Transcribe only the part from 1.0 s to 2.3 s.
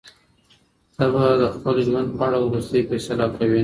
به د خپل ژوند په